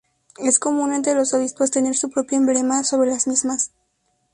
Es 0.39 0.57
común 0.57 0.93
entre 0.93 1.13
los 1.13 1.31
obispos 1.35 1.69
tener 1.69 1.95
su 1.95 2.09
propio 2.09 2.39
emblema 2.39 2.83
sobre 2.83 3.11
las 3.11 3.27
mismas. 3.27 3.69